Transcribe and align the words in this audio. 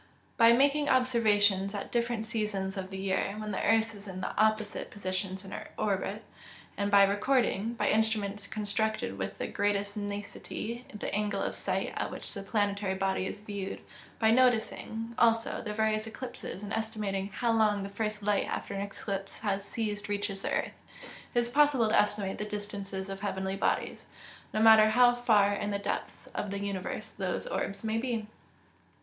_By 0.35 0.51
making 0.51 0.89
observations 0.89 1.75
at 1.75 1.91
different 1.91 2.25
seasons 2.25 2.75
of 2.75 2.89
the 2.89 2.97
year, 2.97 3.35
when 3.37 3.51
the 3.51 3.63
earth 3.63 3.93
is 3.93 4.07
in 4.07 4.25
opposite 4.35 4.89
positions 4.89 5.45
in 5.45 5.51
her 5.51 5.69
orbit; 5.77 6.23
and 6.75 6.89
by 6.89 7.03
recording, 7.05 7.75
by 7.75 7.87
instruments 7.89 8.47
constructed 8.47 9.19
with 9.19 9.37
the 9.37 9.45
greatest 9.45 9.95
nicety, 9.95 10.85
the 10.91 11.13
angle 11.13 11.43
of 11.43 11.53
sight, 11.53 11.93
at 11.95 12.09
which 12.09 12.33
the 12.33 12.41
planetary 12.41 12.95
body 12.95 13.27
is 13.27 13.41
viewed; 13.41 13.79
by 14.17 14.31
noticing, 14.31 15.13
also, 15.19 15.61
the 15.61 15.71
various 15.71 16.07
eclipses, 16.07 16.63
and 16.63 16.73
estimating 16.73 17.27
how 17.27 17.51
long 17.51 17.83
the 17.83 17.87
first 17.87 18.23
light 18.23 18.47
after 18.47 18.73
an 18.73 18.81
eclipse 18.81 19.41
has 19.41 19.63
ceased 19.63 20.09
reaches 20.09 20.41
the 20.41 20.51
earth, 20.51 20.71
it 21.35 21.39
is 21.39 21.49
possible 21.51 21.89
to 21.89 21.99
estimate 21.99 22.39
the 22.39 22.45
distances 22.45 23.07
of 23.07 23.19
heavenly 23.19 23.55
bodies, 23.55 24.05
no 24.51 24.59
matter 24.59 24.89
how 24.89 25.13
far 25.13 25.53
in 25.53 25.69
the 25.69 25.77
depths 25.77 26.25
of 26.33 26.49
the 26.49 26.57
universe 26.59 27.09
those 27.09 27.45
orbs 27.45 27.83
may 27.83 27.99
be. 27.99 28.25